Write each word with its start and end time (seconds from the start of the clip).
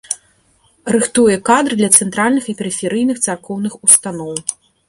Рыхтуе 0.95 1.35
кадры 1.51 1.73
для 1.83 1.91
цэнтральных 1.99 2.49
і 2.51 2.57
перыферыйных 2.63 3.17
царкоўных 3.27 3.73
устаноў. 3.89 4.33